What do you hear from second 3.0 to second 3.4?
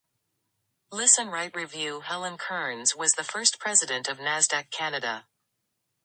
the